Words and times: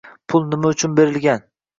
Pul 0.31 0.47
nima 0.53 0.71
uchun 0.75 0.95
berilgan? 1.01 1.45